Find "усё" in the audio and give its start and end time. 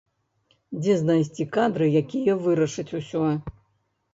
3.03-3.23